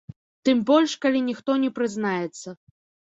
Тым 0.47 0.61
больш 0.69 0.95
калі 1.05 1.21
ніхто 1.29 1.59
не 1.67 1.73
прызнаецца. 1.79 2.49